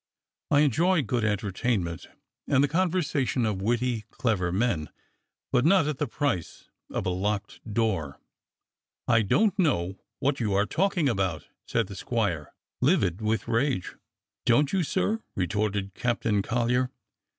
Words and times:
I 0.49 0.61
enjoy 0.61 1.03
good 1.03 1.23
entertainment 1.23 2.07
and 2.47 2.63
the 2.63 2.67
conversation 2.67 3.45
of 3.45 3.61
witty, 3.61 4.05
clever 4.09 4.51
men, 4.51 4.89
but 5.51 5.63
not 5.63 5.85
at 5.87 5.99
the 5.99 6.07
price 6.07 6.71
of 6.89 7.05
a 7.05 7.11
locked 7.11 7.59
door." 7.71 8.19
"I 9.07 9.21
don't 9.21 9.59
know 9.59 9.99
what 10.17 10.39
you 10.39 10.55
are 10.55 10.65
talking 10.65 11.07
about!" 11.07 11.49
said 11.67 11.85
the 11.85 11.95
squire, 11.95 12.51
livid 12.81 13.21
with 13.21 13.47
rage. 13.47 13.93
"Don't 14.43 14.73
you, 14.73 14.81
sir.?" 14.81 15.21
retorted 15.35 15.93
Captain 15.93 16.41
Collyer. 16.41 16.89